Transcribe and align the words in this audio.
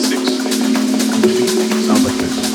six. 0.00 0.30
Sounds 1.86 2.04
like 2.04 2.16
this. 2.18 2.53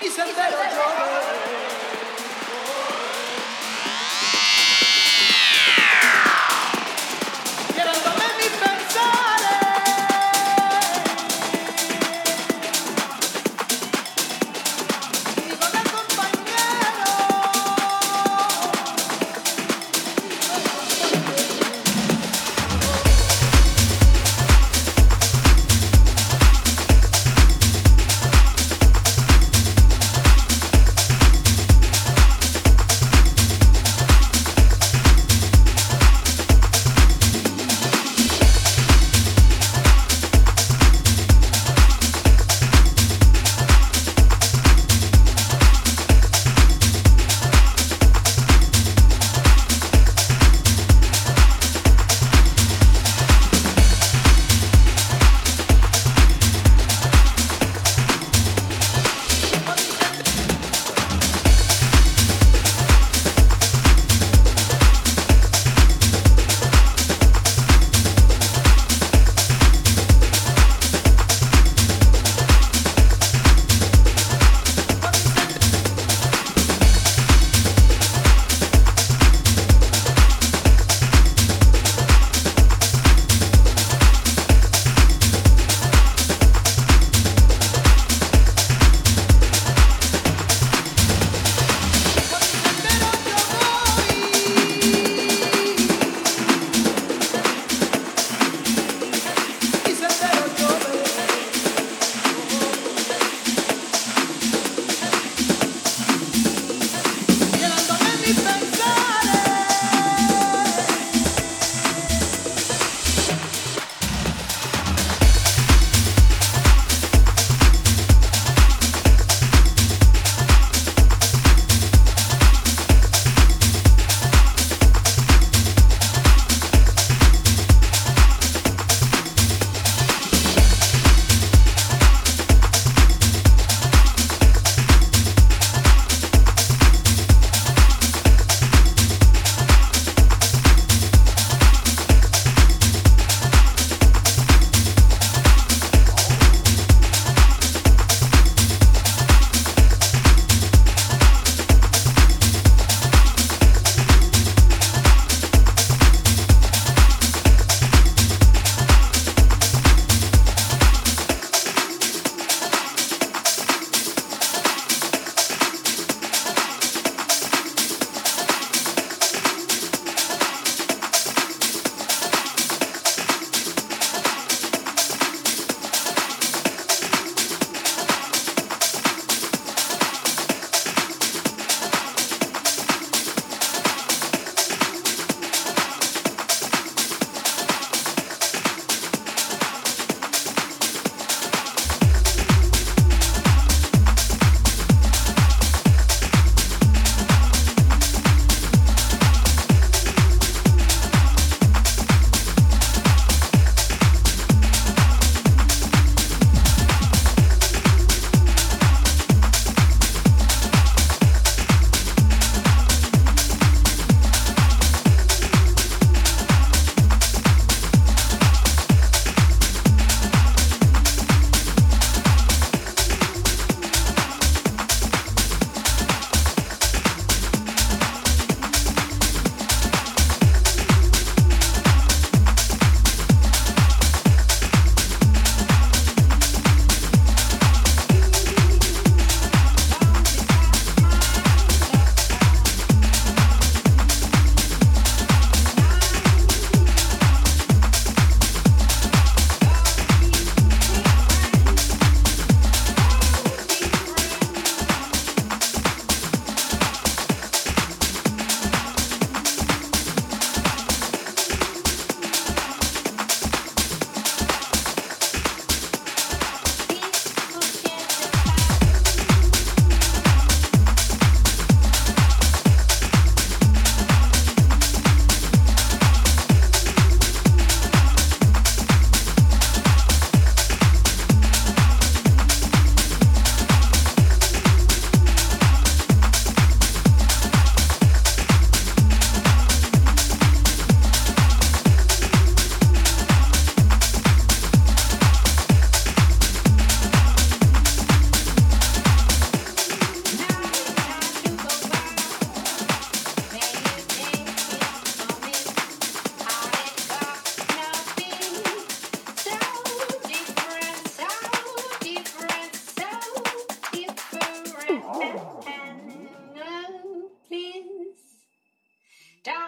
He 0.00 0.08
said 0.08 0.32
that? 0.34 1.39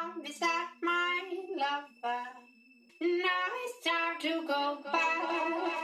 come 0.02 0.22
beside 0.22 0.66
my 0.82 1.20
lover. 1.56 2.24
Now 3.00 3.50
it's 3.64 3.86
time 3.86 4.20
to 4.20 4.46
go 4.46 4.78
back. 4.84 5.81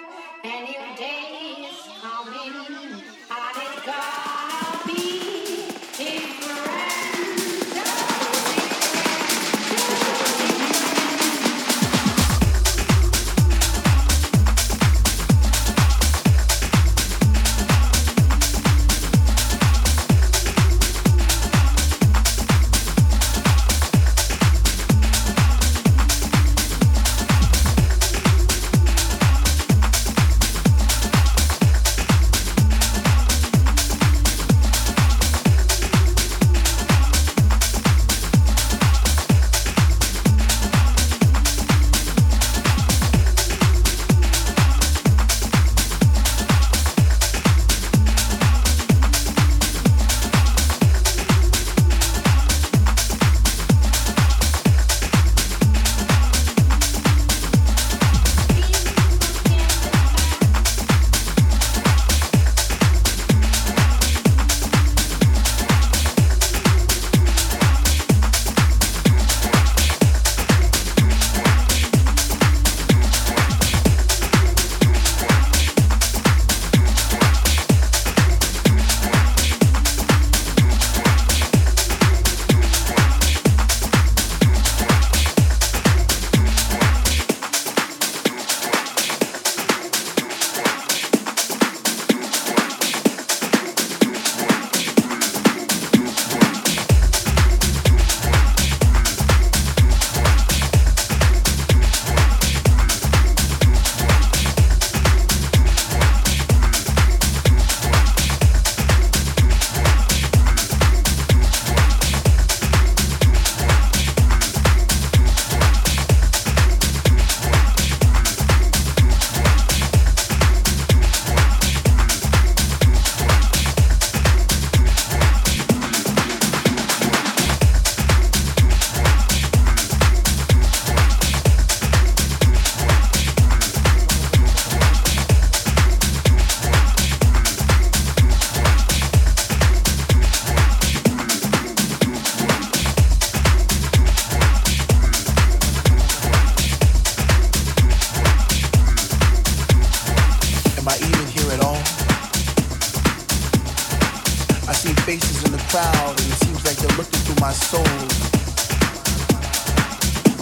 faces 155.03 155.45
in 155.45 155.53
the 155.53 155.63
crowd, 155.69 156.11
and 156.11 156.21
it 156.21 156.39
seems 156.45 156.65
like 156.65 156.77
they're 156.77 156.97
looking 156.97 157.21
through 157.27 157.41
my 157.41 157.53
soul. 157.53 157.83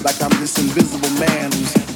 Like 0.05 0.23
I'm 0.23 0.41
this 0.41 0.59
invisible 0.59 1.11
man 1.19 1.51
who's 1.53 1.96